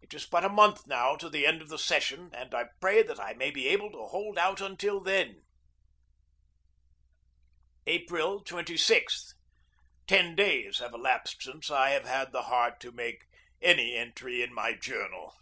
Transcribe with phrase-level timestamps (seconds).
[0.00, 3.02] It is but a month now to the end of the session, and I pray
[3.02, 5.42] that I may be able to hold out until then.
[7.84, 9.34] April 26.
[10.06, 13.24] Ten days have elapsed since I have had the heart to make
[13.60, 15.34] any entry in my journal.